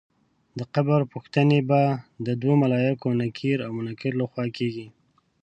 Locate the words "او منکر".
3.65-4.11